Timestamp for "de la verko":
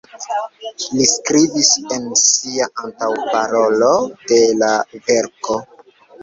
4.33-5.61